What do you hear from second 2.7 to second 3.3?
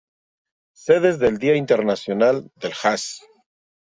Jazz